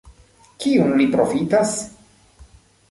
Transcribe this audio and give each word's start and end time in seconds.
Kiun 0.63 0.95
li 1.01 1.07
profitas? 1.17 1.77